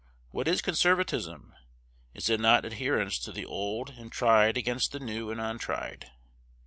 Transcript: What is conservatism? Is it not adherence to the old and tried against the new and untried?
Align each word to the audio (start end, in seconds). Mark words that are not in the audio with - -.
What 0.31 0.47
is 0.47 0.63
conservatism? 0.63 1.53
Is 2.15 2.27
it 2.27 2.39
not 2.39 2.65
adherence 2.65 3.19
to 3.19 3.31
the 3.31 3.45
old 3.45 3.91
and 3.91 4.11
tried 4.11 4.57
against 4.57 4.93
the 4.93 4.99
new 4.99 5.29
and 5.29 5.39
untried? 5.39 6.09